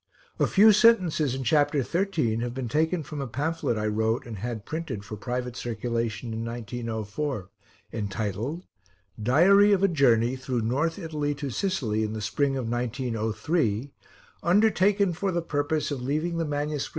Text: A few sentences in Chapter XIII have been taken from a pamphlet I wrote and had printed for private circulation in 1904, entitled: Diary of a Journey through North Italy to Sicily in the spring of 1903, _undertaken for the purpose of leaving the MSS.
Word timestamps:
A 0.39 0.47
few 0.47 0.71
sentences 0.71 1.35
in 1.35 1.43
Chapter 1.43 1.83
XIII 1.83 2.37
have 2.37 2.55
been 2.55 2.67
taken 2.67 3.03
from 3.03 3.21
a 3.21 3.27
pamphlet 3.27 3.77
I 3.77 3.85
wrote 3.85 4.25
and 4.25 4.39
had 4.39 4.65
printed 4.65 5.05
for 5.05 5.15
private 5.15 5.55
circulation 5.55 6.33
in 6.33 6.43
1904, 6.43 7.51
entitled: 7.93 8.63
Diary 9.21 9.73
of 9.73 9.83
a 9.83 9.87
Journey 9.87 10.35
through 10.35 10.61
North 10.61 10.97
Italy 10.97 11.35
to 11.35 11.51
Sicily 11.51 12.01
in 12.03 12.13
the 12.13 12.19
spring 12.19 12.57
of 12.57 12.67
1903, 12.67 13.91
_undertaken 14.41 15.15
for 15.15 15.31
the 15.31 15.43
purpose 15.43 15.91
of 15.91 16.01
leaving 16.01 16.37
the 16.39 16.45
MSS. 16.45 16.89